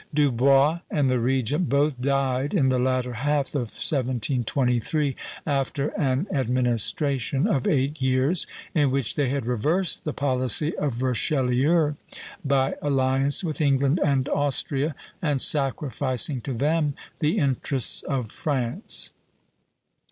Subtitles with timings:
[0.15, 7.45] Dubois and the regent both died in the latter half of 1723, after an administration
[7.45, 11.97] of eight years, in which they had reversed the policy of Richelieu
[12.43, 19.11] by alliance with England and Austria and sacrificing to them the interests of France.